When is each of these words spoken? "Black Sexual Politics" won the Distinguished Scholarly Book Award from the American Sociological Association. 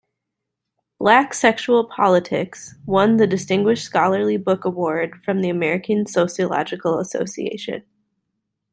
"Black 0.97 1.31
Sexual 1.31 1.85
Politics" 1.85 2.73
won 2.87 3.17
the 3.17 3.27
Distinguished 3.27 3.83
Scholarly 3.83 4.35
Book 4.35 4.65
Award 4.65 5.21
from 5.23 5.41
the 5.41 5.49
American 5.51 6.07
Sociological 6.07 6.97
Association. 6.97 7.83